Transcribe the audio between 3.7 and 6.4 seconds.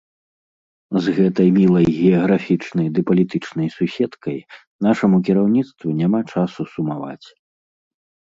суседкай нашаму кіраўніцтву няма